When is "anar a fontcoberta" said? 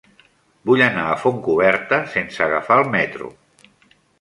0.85-1.99